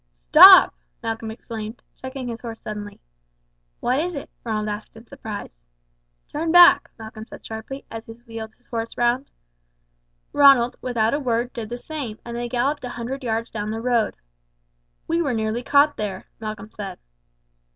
[0.29, 0.73] "Stop!"
[1.03, 2.99] Malcolm exclaimed, checking his horse suddenly.
[3.81, 5.61] "What is it?" Ronald asked in surprise.
[6.27, 9.29] "Turn back!" Malcolm said sharply as he wheeled his horse round.
[10.33, 13.79] Ronald, without a word, did the same, and they galloped a hundred yards down the
[13.79, 14.15] road.
[15.07, 16.97] "We were nearly caught there," Malcolm said.